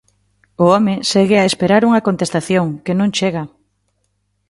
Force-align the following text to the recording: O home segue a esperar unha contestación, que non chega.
O 0.63 0.65
home 0.73 0.95
segue 1.11 1.37
a 1.39 1.47
esperar 1.51 1.81
unha 1.89 2.03
contestación, 2.07 2.67
que 2.85 2.93
non 2.99 3.13
chega. 3.17 3.43